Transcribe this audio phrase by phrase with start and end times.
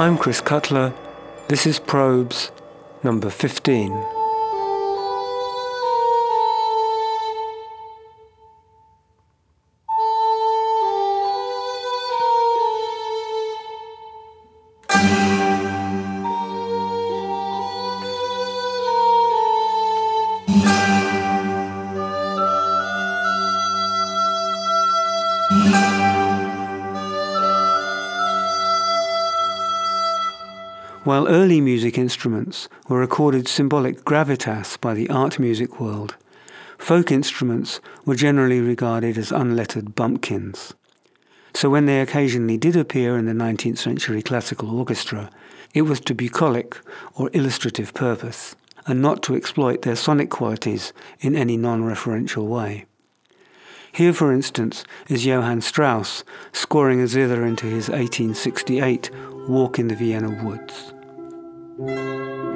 [0.00, 0.94] I'm Chris Cutler.
[1.48, 2.50] This is Probes
[3.02, 4.19] number 15.
[31.30, 36.16] Early music instruments were accorded symbolic gravitas by the art music world,
[36.76, 40.74] folk instruments were generally regarded as unlettered bumpkins.
[41.54, 45.30] So when they occasionally did appear in the 19th century classical orchestra,
[45.72, 46.76] it was to bucolic
[47.14, 52.86] or illustrative purpose, and not to exploit their sonic qualities in any non-referential way.
[53.92, 59.10] Here, for instance, is Johann Strauss scoring a zither into his 1868
[59.48, 60.92] Walk in the Vienna Woods.
[61.80, 62.49] Música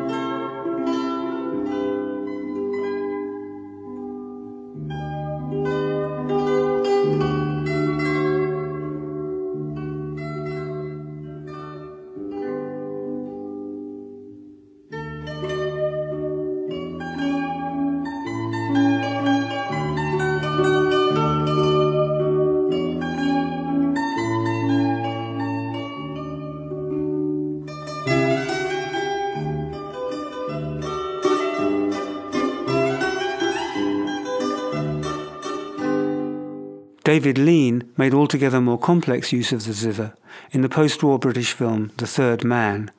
[37.05, 40.15] David Lean made altogether more complex use of the zither
[40.53, 42.91] in the post-war British film The Third Man,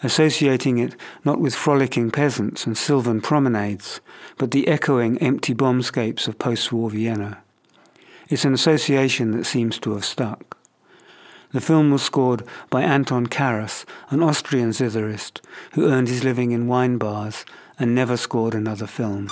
[0.00, 4.00] associating it not with frolicking peasants and sylvan promenades,
[4.36, 7.42] but the echoing empty bombscapes of post-war Vienna.
[8.28, 10.56] It's an association that seems to have stuck.
[11.52, 15.40] The film was scored by Anton Karas, an Austrian zitherist
[15.72, 17.44] who earned his living in wine bars
[17.76, 19.28] and never scored another film.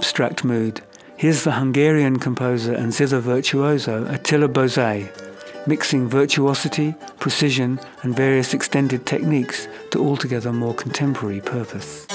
[0.00, 0.80] Abstract mood,
[1.18, 5.10] here's the Hungarian composer and zither virtuoso Attila Bozay,
[5.66, 12.06] mixing virtuosity, precision, and various extended techniques to altogether more contemporary purpose.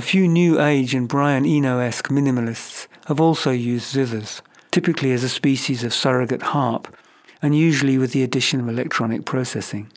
[0.00, 5.28] A few New Age and Brian Eno-esque minimalists have also used zithers, typically as a
[5.28, 6.96] species of surrogate harp,
[7.42, 9.92] and usually with the addition of electronic processing.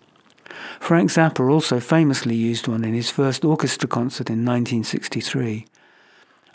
[0.81, 5.67] Frank Zappa also famously used one in his first orchestra concert in 1963.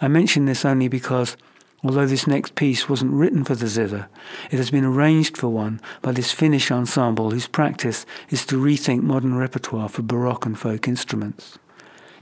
[0.02, 1.38] I mention this only because,
[1.82, 4.10] although this next piece wasn't written for the zither,
[4.50, 9.04] it has been arranged for one by this Finnish ensemble whose practice is to rethink
[9.04, 11.58] modern repertoire for Baroque and folk instruments.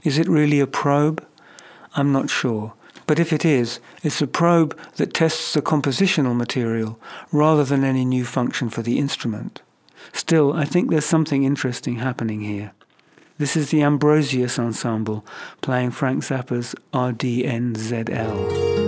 [0.03, 1.25] Is it really a probe?
[1.95, 2.73] I'm not sure.
[3.07, 6.99] But if it is, it's a probe that tests the compositional material
[7.31, 9.61] rather than any new function for the instrument.
[10.13, 12.73] Still, I think there's something interesting happening here.
[13.37, 15.23] This is the Ambrosius Ensemble
[15.61, 18.86] playing Frank Zappa's RDNZL.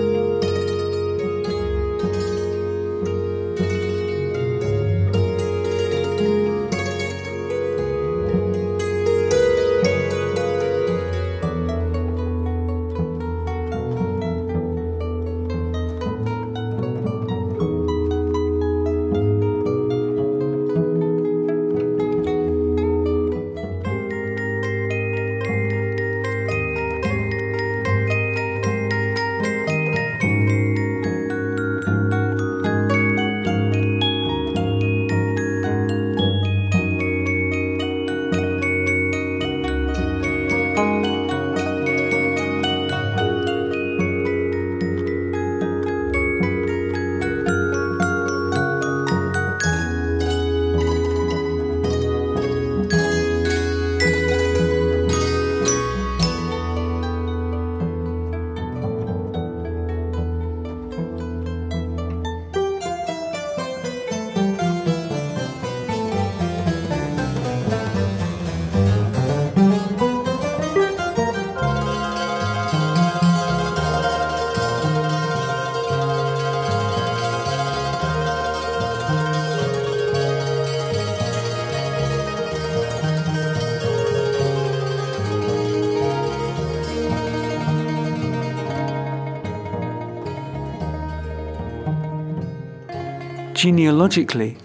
[93.59, 94.55] Genealogically,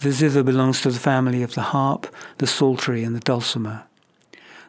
[0.00, 3.84] the zither belongs to the family of the harp, the psaltery, and the dulcimer.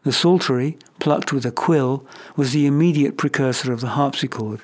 [0.03, 4.61] The psaltery, plucked with a quill, was the immediate precursor of the harpsichord,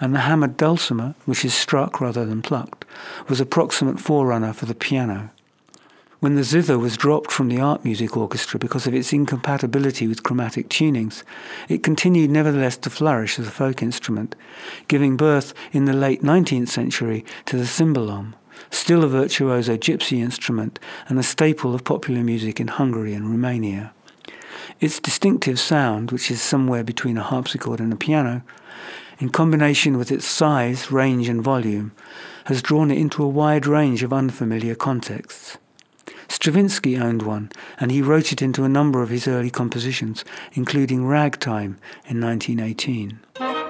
[0.00, 2.84] and the hammered dulcimer, which is struck rather than plucked,
[3.28, 5.30] was a proximate forerunner for the piano.
[6.22, 10.22] When the zither was dropped from the art music orchestra because of its incompatibility with
[10.22, 11.24] chromatic tunings,
[11.68, 14.36] it continued nevertheless to flourish as a folk instrument,
[14.86, 18.34] giving birth in the late 19th century to the cymbalom,
[18.70, 23.92] still a virtuoso gypsy instrument and a staple of popular music in Hungary and Romania.
[24.78, 28.44] Its distinctive sound, which is somewhere between a harpsichord and a piano,
[29.18, 31.90] in combination with its size, range, and volume,
[32.44, 35.58] has drawn it into a wide range of unfamiliar contexts.
[36.32, 40.24] Stravinsky owned one, and he wrote it into a number of his early compositions,
[40.54, 43.61] including Ragtime in 1918.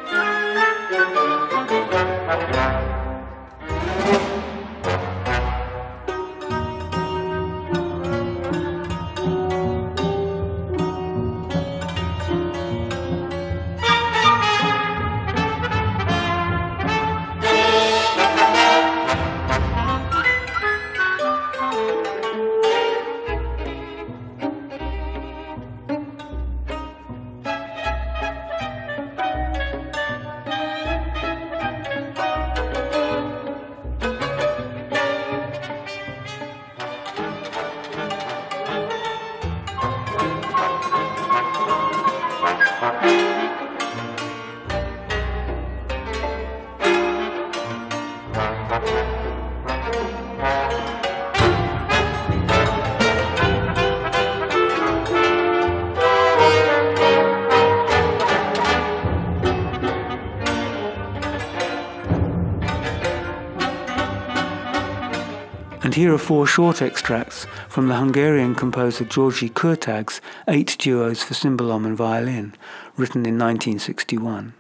[65.93, 71.35] And here are four short extracts from the Hungarian composer György Kurtág's Eight Duos for
[71.35, 72.55] Cymbalom and Violin,
[72.97, 74.55] written in 1961.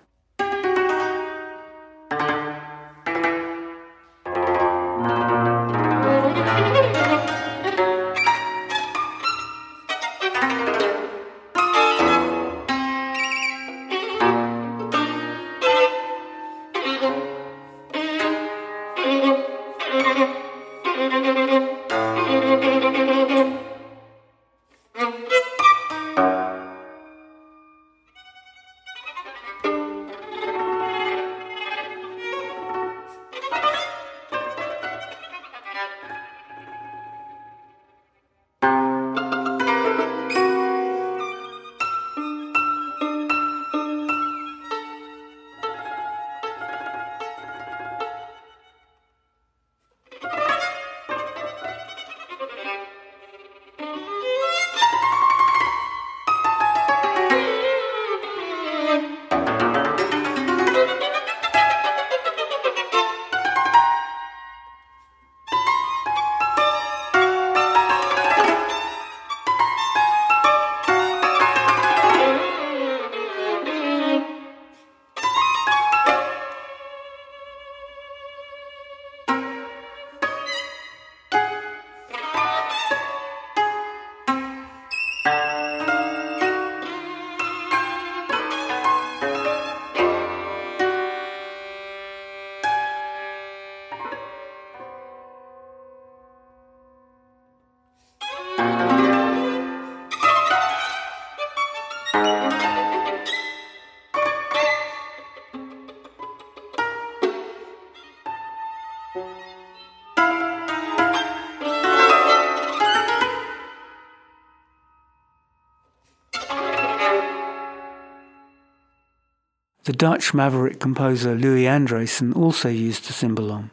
[119.92, 123.68] The Dutch maverick composer Louis Andriessen also used the cymbalom,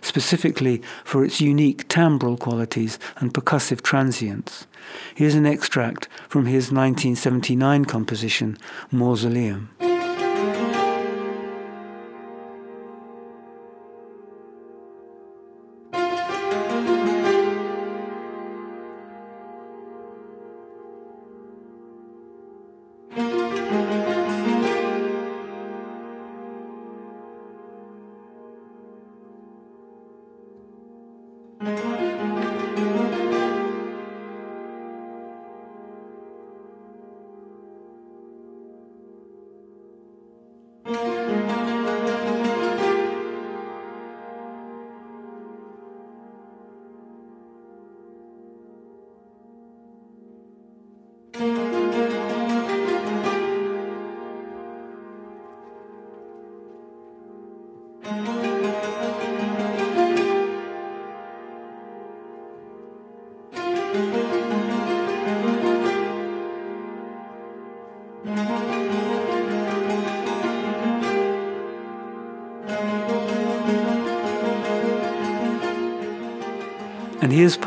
[0.00, 4.66] specifically for its unique timbral qualities and percussive transients.
[5.14, 8.56] Here's an extract from his 1979 composition,
[8.90, 9.68] Mausoleum.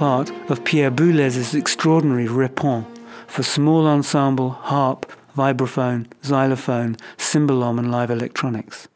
[0.01, 2.87] Part of Pierre Boulez's extraordinary Répons
[3.27, 5.05] for small ensemble, harp,
[5.37, 8.87] vibraphone, xylophone, cymbalom, and live electronics.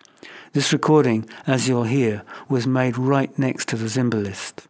[0.54, 4.66] This recording, as you'll hear, was made right next to the cymbalist.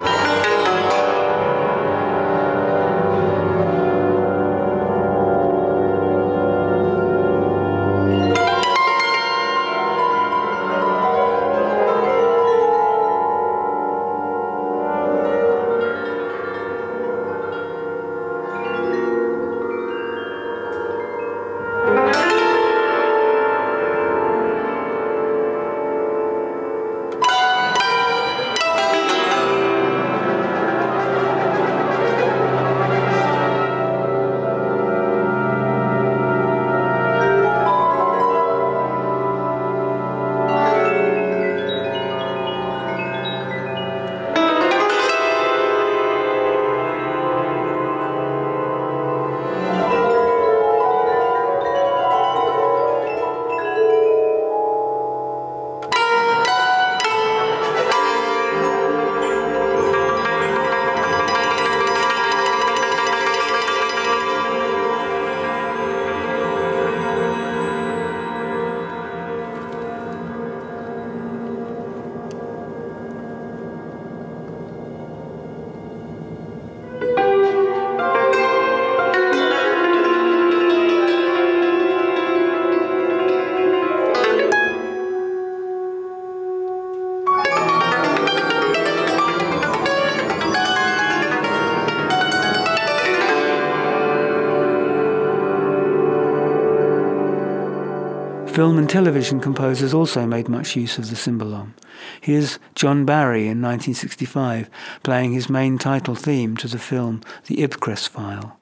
[98.55, 101.73] Film and television composers also made much use of the cymbalom.
[102.21, 104.69] Here's John Barry in 1965
[105.03, 108.57] playing his main title theme to the film The Ipcress File.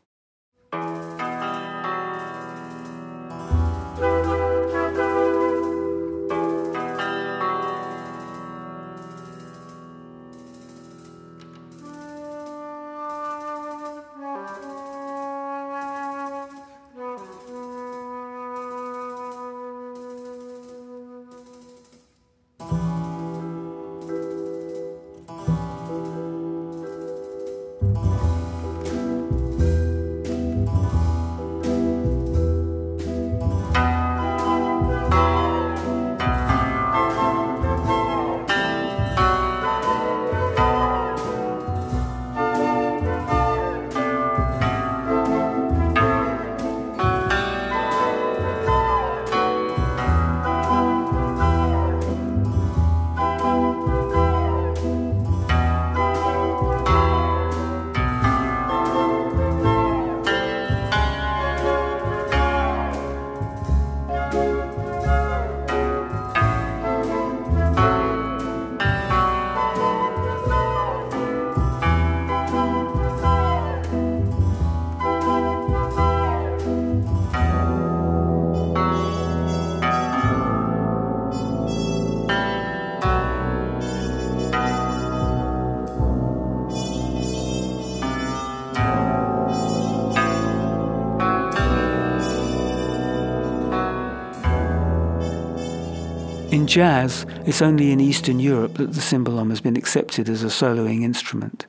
[96.74, 101.04] Jazz, it's only in Eastern Europe that the cymbalom has been accepted as a soloing
[101.04, 101.68] instrument.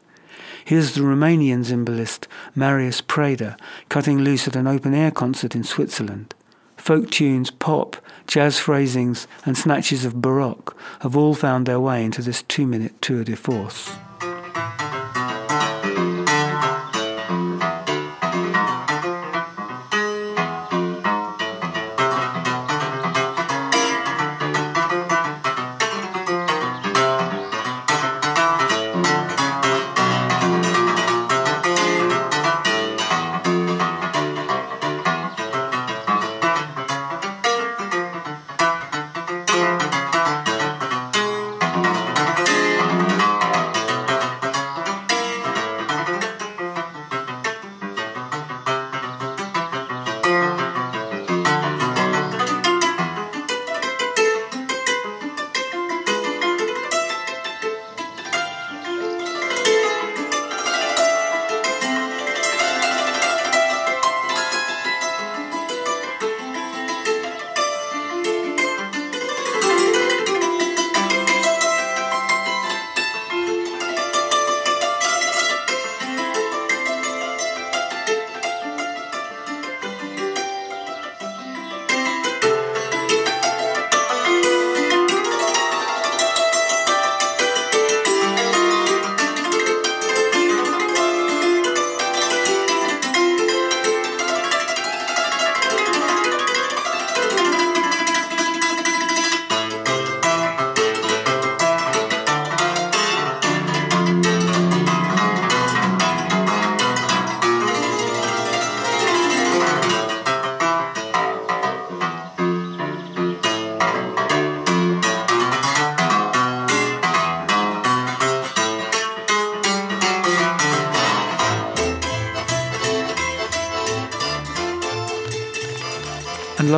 [0.64, 3.58] Here's the Romanian cymbalist Marius Preda
[3.90, 6.34] cutting loose at an open air concert in Switzerland.
[6.78, 12.22] Folk tunes, pop, jazz phrasings, and snatches of Baroque have all found their way into
[12.22, 13.94] this two minute tour de force.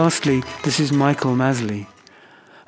[0.07, 1.89] Lastly, this is Michael Masley,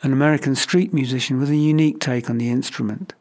[0.02, 3.14] an American street musician with a unique take on the instrument.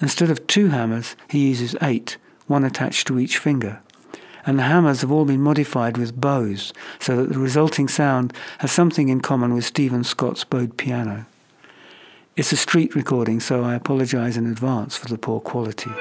[0.00, 2.16] Instead of two hammers, he uses eight,
[2.48, 3.80] one attached to each finger.
[4.44, 8.72] And the hammers have all been modified with bows, so that the resulting sound has
[8.72, 11.24] something in common with Stephen Scott's bowed piano.
[12.34, 15.92] It's a street recording, so I apologize in advance for the poor quality.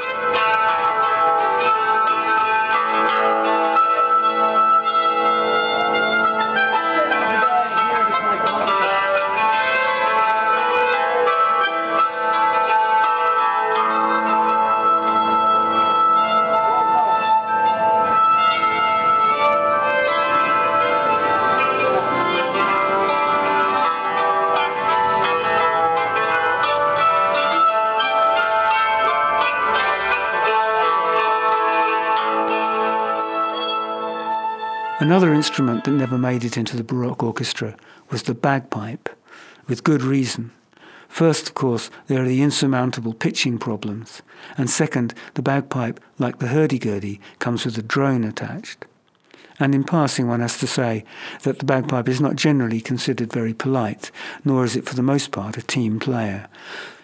[35.03, 37.75] Another instrument that never made it into the Baroque orchestra
[38.09, 39.09] was the bagpipe,
[39.67, 40.51] with good reason.
[41.09, 44.21] First, of course, there are the insurmountable pitching problems,
[44.57, 48.85] and second, the bagpipe, like the hurdy-gurdy, comes with a drone attached.
[49.59, 51.03] And in passing, one has to say
[51.41, 54.09] that the bagpipe is not generally considered very polite,
[54.45, 56.47] nor is it for the most part a team player.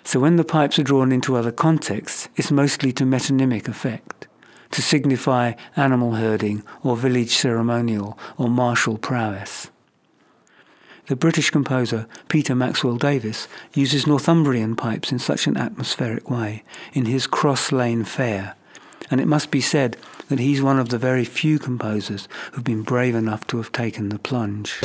[0.05, 4.28] So when the pipes are drawn into other contexts, it's mostly to metonymic effect
[4.71, 9.69] to signify animal herding or village ceremonial or martial prowess.
[11.07, 17.05] The British composer Peter Maxwell Davies uses Northumbrian pipes in such an atmospheric way in
[17.05, 18.55] his Cross Lane Fair,
[19.09, 22.83] and it must be said that he's one of the very few composers who've been
[22.83, 24.79] brave enough to have taken the plunge.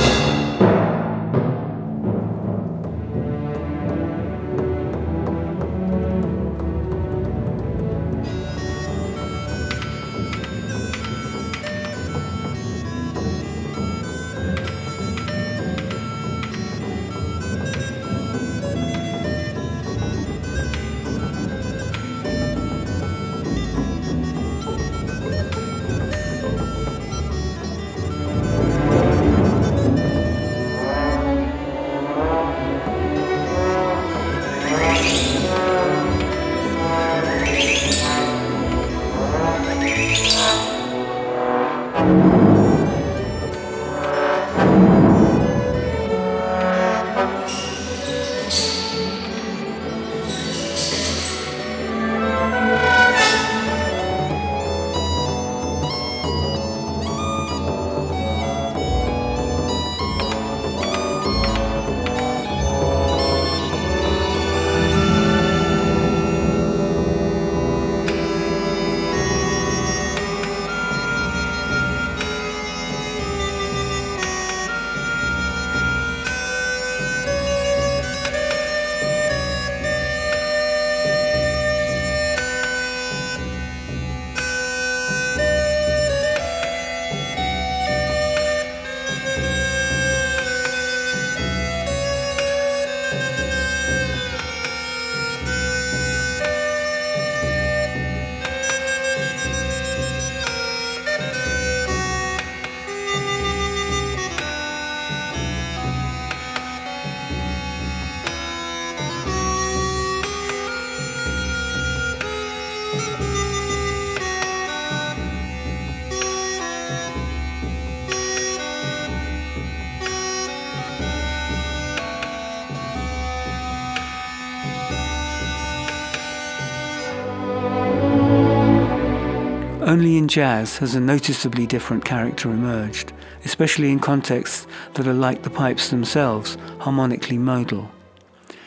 [130.04, 133.14] Only in jazz has a noticeably different character emerged,
[133.46, 137.90] especially in contexts that are like the pipes themselves, harmonically modal.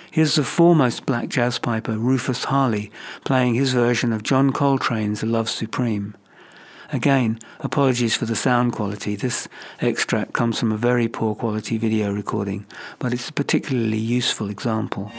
[0.10, 2.92] Here's the foremost black jazz piper, Rufus Harley,
[3.24, 6.16] playing his version of John Coltrane's Love Supreme.
[6.92, 9.16] Again, apologies for the sound quality.
[9.16, 9.48] This
[9.80, 12.66] extract comes from a very poor quality video recording,
[12.98, 15.12] but it's a particularly useful example.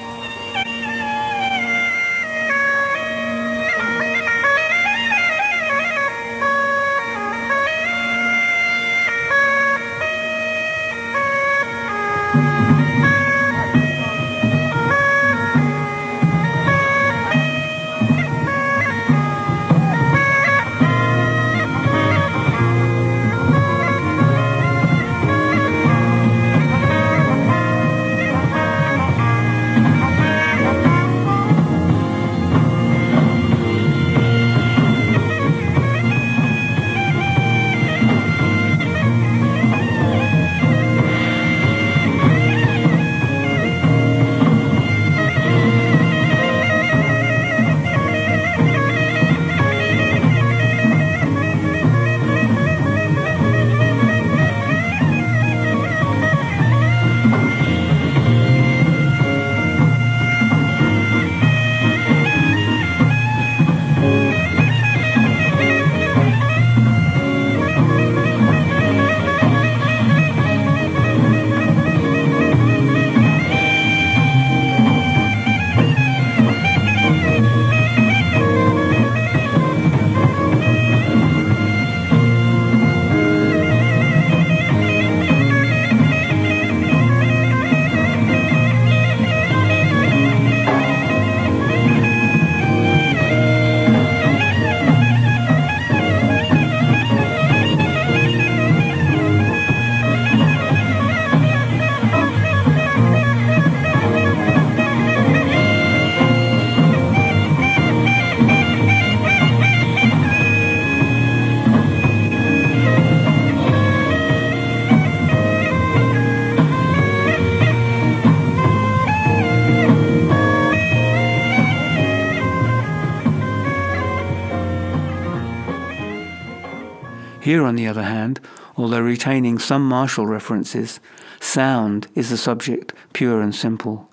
[127.48, 128.40] Here, on the other hand,
[128.76, 131.00] although retaining some martial references,
[131.40, 134.10] sound is the subject pure and simple.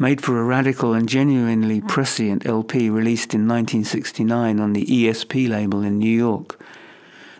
[0.00, 5.84] Made for a radical and genuinely prescient LP released in 1969 on the ESP label
[5.84, 6.60] in New York.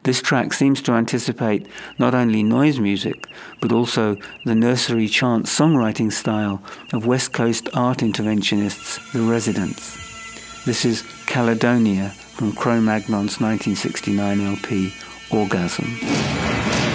[0.05, 1.67] This track seems to anticipate
[1.99, 3.27] not only noise music,
[3.61, 6.63] but also the nursery chant songwriting style
[6.93, 10.65] of West Coast art interventionists, The Residents.
[10.67, 14.93] This is Caledonia from Cro-Magnon's 1969 LP,
[15.31, 16.86] orgasm.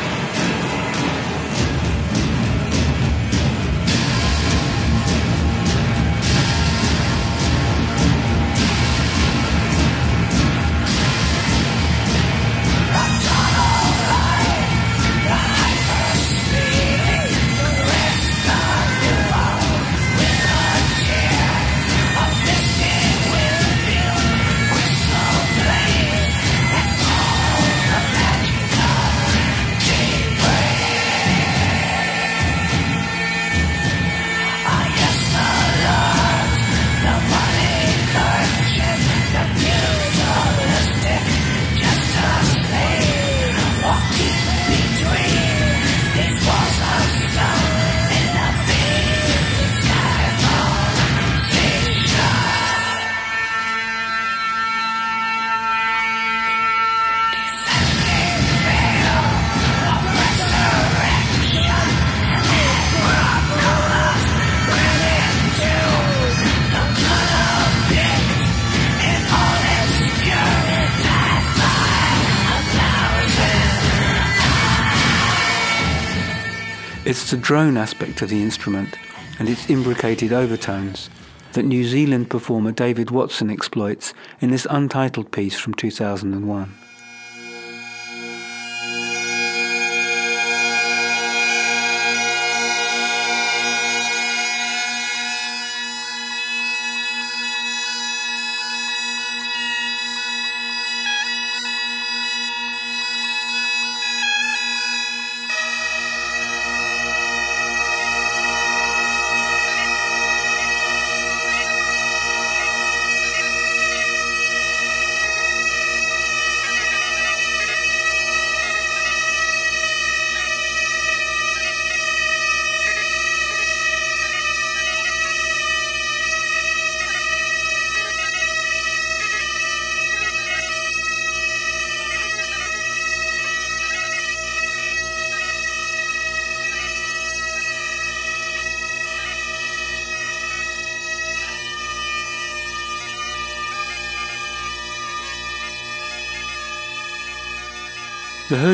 [77.51, 78.97] Drone aspect of the instrument
[79.37, 81.09] and its imbricated overtones
[81.51, 86.73] that New Zealand performer David Watson exploits in this untitled piece from 2001.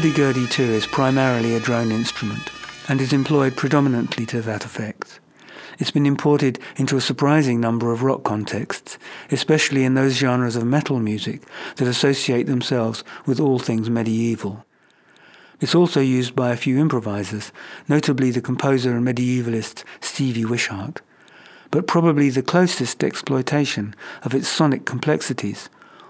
[0.08, 2.50] The hurdy-gurdy too is primarily a drone instrument
[2.88, 5.20] and is employed predominantly to that effect.
[5.80, 8.98] It's been imported into a surprising number of rock contexts,
[9.32, 11.42] especially in those genres of metal music
[11.76, 14.66] that associate themselves with all things medieval.
[15.60, 17.52] It's also used by a few improvisers,
[17.90, 21.02] notably the composer and medievalist Stevie Wishart,
[21.70, 23.94] but probably the closest exploitation
[24.24, 25.68] of its sonic complexities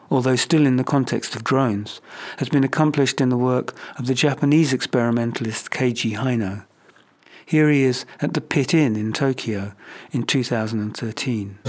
[0.09, 2.01] although still in the context of drones,
[2.37, 6.65] has been accomplished in the work of the Japanese experimentalist Keiji Haino.
[7.45, 9.73] Here he is at the Pit Inn in Tokyo
[10.11, 11.59] in 2013.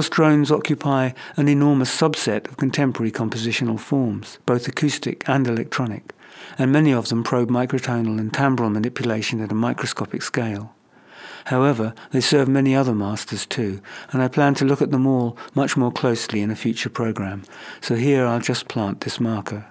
[0.00, 6.14] Course, drones occupy an enormous subset of contemporary compositional forms, both acoustic and electronic,
[6.56, 10.74] and many of them probe microtonal and timbral manipulation at a microscopic scale.
[11.44, 15.36] However, they serve many other masters too, and I plan to look at them all
[15.54, 17.42] much more closely in a future program,
[17.82, 19.66] so here I'll just plant this marker.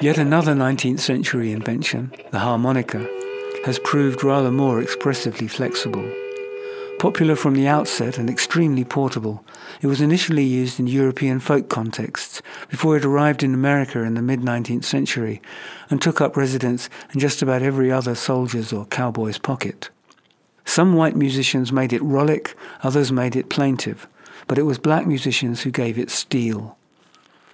[0.00, 3.06] Yet another 19th century invention, the harmonica,
[3.66, 6.10] has proved rather more expressively flexible.
[6.98, 9.44] Popular from the outset and extremely portable,
[9.82, 12.40] it was initially used in European folk contexts
[12.70, 15.42] before it arrived in America in the mid 19th century
[15.90, 19.90] and took up residence in just about every other soldier's or cowboy's pocket.
[20.64, 24.06] Some white musicians made it rollick, others made it plaintive,
[24.46, 26.78] but it was black musicians who gave it steel.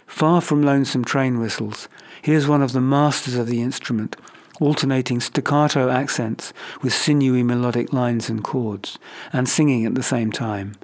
[0.06, 1.88] Far from lonesome train whistles,
[2.22, 4.16] here's one of the masters of the instrument,
[4.60, 8.98] alternating staccato accents with sinewy melodic lines and chords,
[9.32, 10.76] and singing at the same time.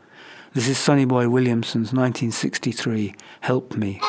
[0.55, 4.01] This is Sonny Boy Williamson's 1963 Help Me.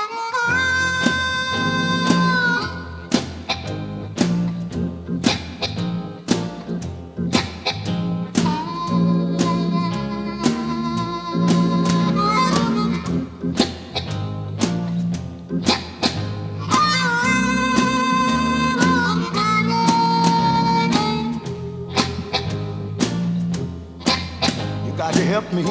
[25.54, 25.64] Me.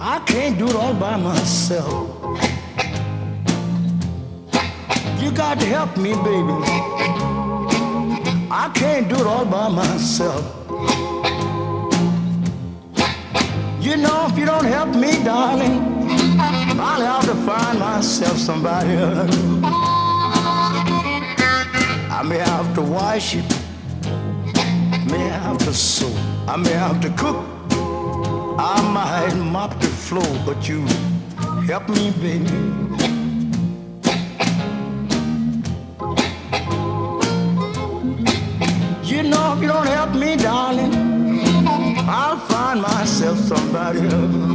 [0.00, 2.08] I can't do it all by myself.
[5.20, 6.56] You got to help me, baby.
[8.50, 10.44] I can't do it all by myself.
[13.80, 16.08] You know, if you don't help me, darling,
[16.80, 19.36] I'll have to find myself somebody else.
[22.10, 23.44] I may have to wash it,
[25.12, 26.10] may have to sew,
[26.48, 27.36] I may have to cook,
[28.58, 30.80] I might mop the floor, but you
[31.68, 32.48] help me, baby.
[39.10, 40.94] You know, if you don't help me, darling,
[42.08, 44.51] I'll find myself somebody else.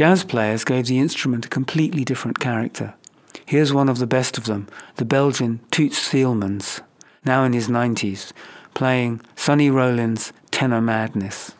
[0.00, 2.94] Jazz players gave the instrument a completely different character.
[3.44, 6.80] Here's one of the best of them, the Belgian Toots Thielemans,
[7.22, 8.32] now in his 90s,
[8.72, 11.52] playing Sonny Rollins' Tenor Madness.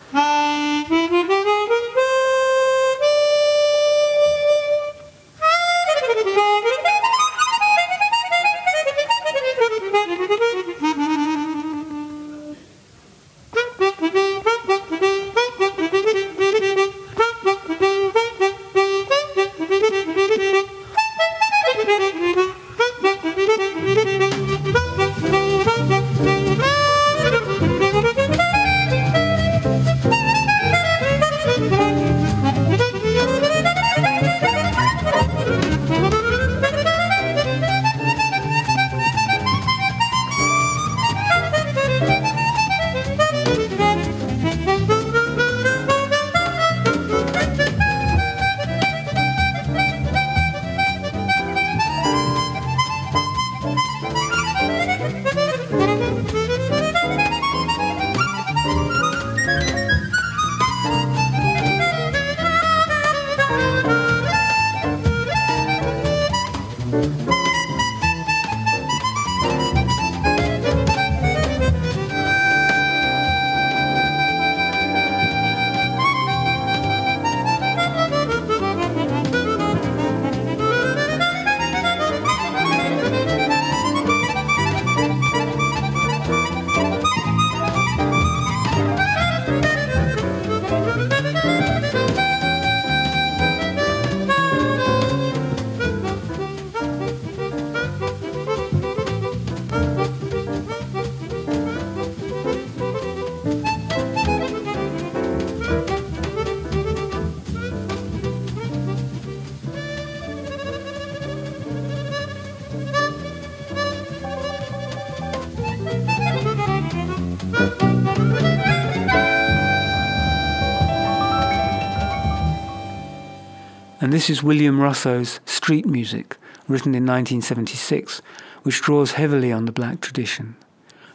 [124.11, 126.36] And this is William Russo's Street Music,
[126.66, 128.20] written in 1976,
[128.64, 130.56] which draws heavily on the black tradition.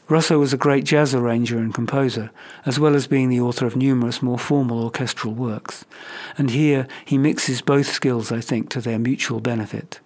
[0.07, 2.31] Russo was a great jazz arranger and composer,
[2.65, 5.83] as well as being the author of numerous more formal orchestral works.
[6.37, 9.99] And here he mixes both skills, I think, to their mutual benefit.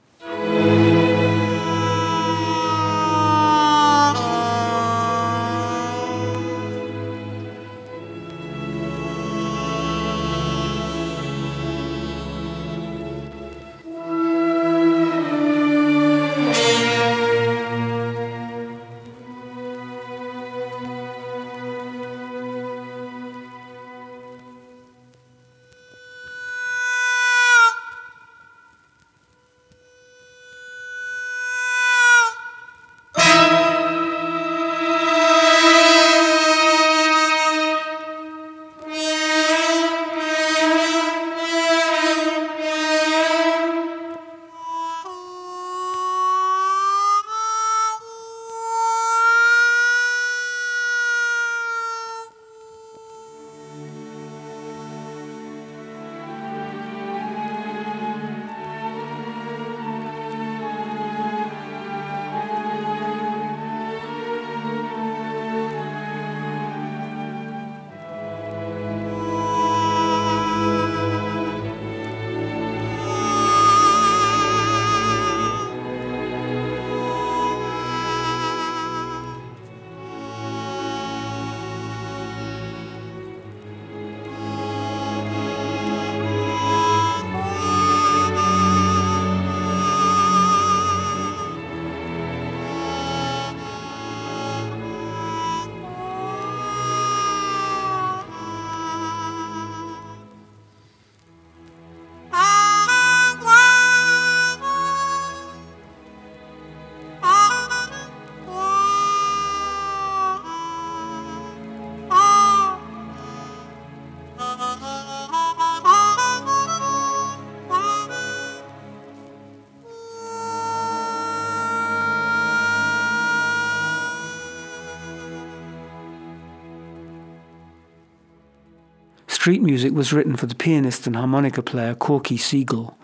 [129.39, 132.97] Street music was written for the pianist and harmonica player Corky Siegel,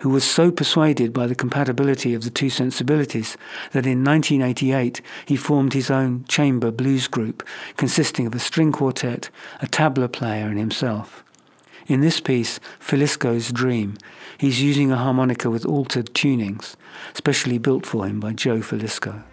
[0.00, 3.36] who was so persuaded by the compatibility of the two sensibilities
[3.72, 9.28] that in 1988 he formed his own chamber blues group consisting of a string quartet,
[9.60, 11.22] a tabla player, and himself.
[11.86, 13.98] In this piece, Filisko's Dream,
[14.38, 16.74] he's using a harmonica with altered tunings,
[17.12, 19.24] specially built for him by Joe Filisko.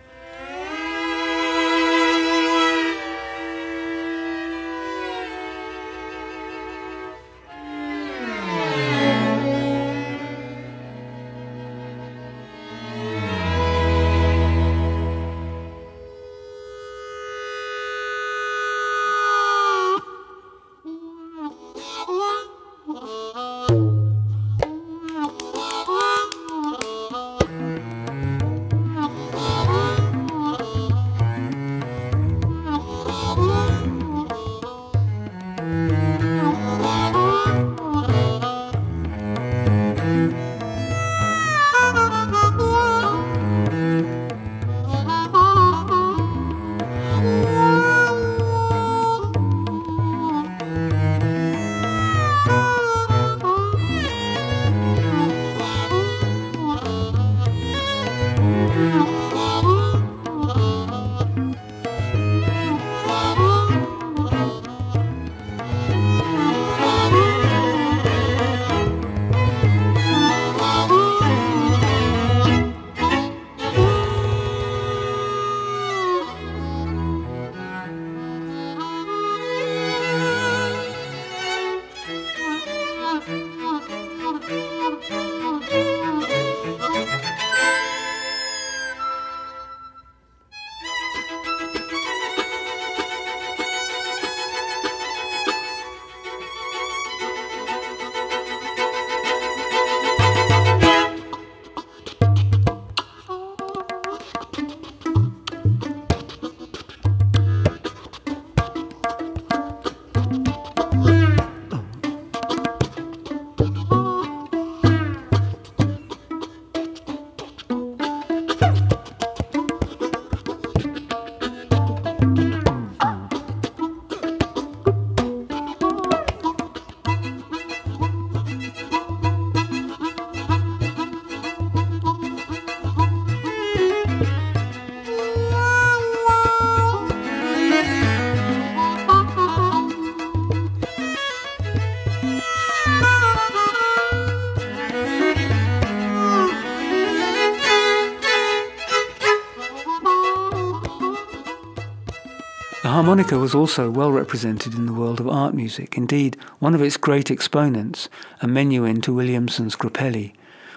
[153.09, 155.97] Harmonica was also well represented in the world of art music.
[155.97, 158.07] Indeed, one of its great exponents,
[158.39, 160.33] a menuhin to Williamson's Grappelli,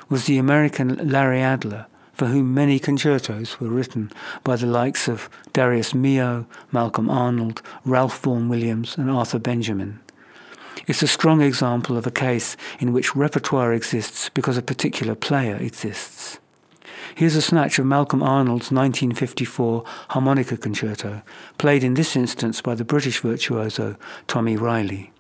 [0.09, 4.11] was the American Larry Adler, for whom many concertos were written
[4.45, 10.01] by the likes of Darius Milhaud, Malcolm Arnold, Ralph Vaughan Williams, and Arthur Benjamin.
[10.87, 15.57] It's a strong example of a case in which repertoire exists because a particular player
[15.57, 16.39] exists.
[17.15, 21.23] Here's a snatch of Malcolm Arnold's 1954 harmonica concerto,
[21.59, 23.97] played in this instance by the British virtuoso
[24.27, 25.11] Tommy Reilly.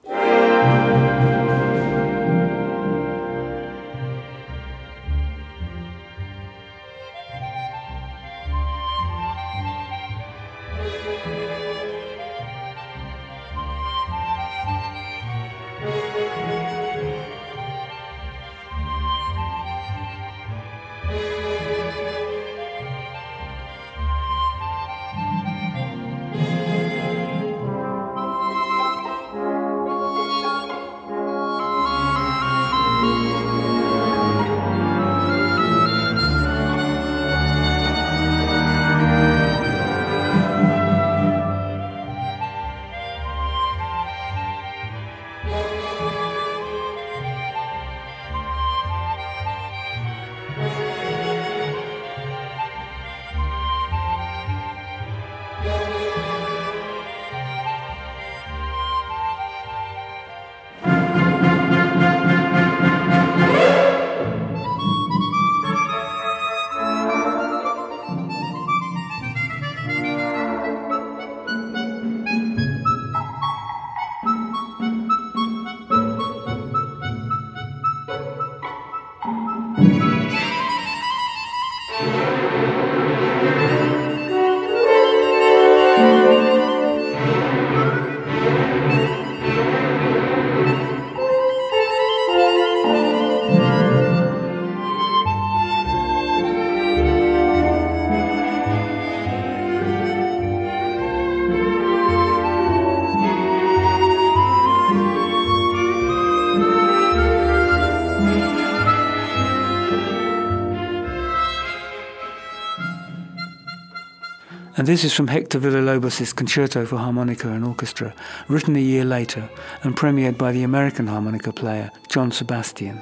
[114.83, 118.12] And this is from Hector Villalobos' Concerto for Harmonica and Orchestra,
[118.49, 119.49] written a year later
[119.85, 123.01] and premiered by the American harmonica player John Sebastian.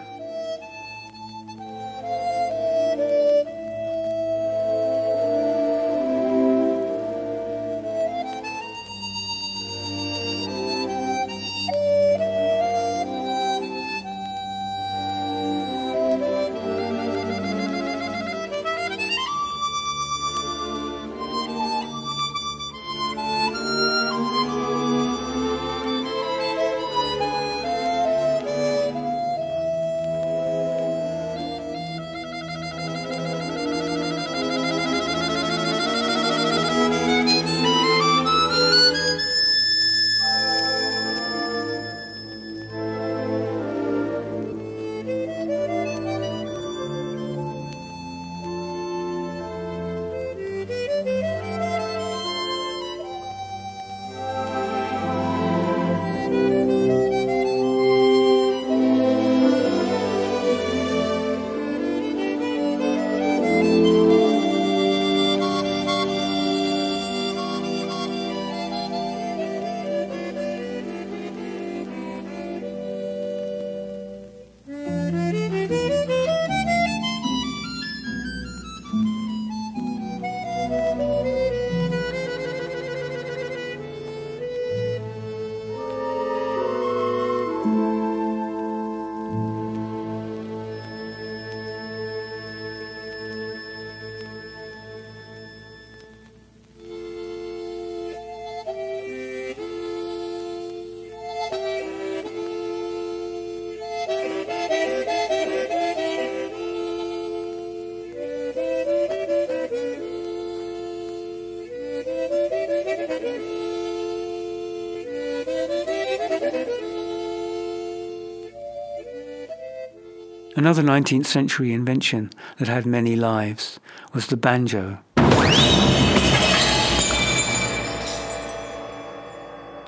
[120.61, 123.81] Another 19th century invention that had many lives
[124.13, 124.99] was the banjo.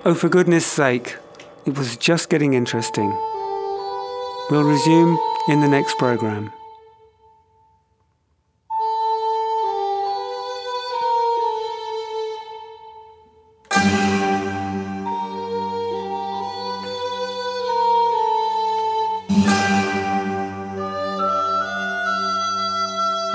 [0.02, 1.18] Oh, for goodness sake,
[1.66, 3.10] it was just getting interesting.
[4.50, 6.50] We'll resume in the next program.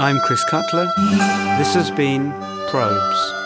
[0.07, 0.85] I'm Chris Cutler.
[1.57, 2.31] This has been
[2.69, 3.36] Probes.